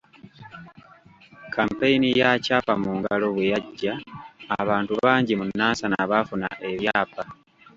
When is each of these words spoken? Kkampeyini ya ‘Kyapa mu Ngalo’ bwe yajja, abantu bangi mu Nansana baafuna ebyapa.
Kkampeyini 1.47 2.09
ya 2.21 2.29
‘Kyapa 2.43 2.73
mu 2.83 2.91
Ngalo’ 2.97 3.27
bwe 3.35 3.45
yajja, 3.53 3.93
abantu 4.61 4.93
bangi 5.03 5.33
mu 5.39 5.45
Nansana 5.57 5.97
baafuna 6.11 6.47
ebyapa. 6.71 7.23